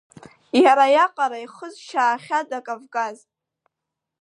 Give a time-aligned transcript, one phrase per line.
[0.63, 3.17] Иара иаҟара ихызшьаахьада Кавказ.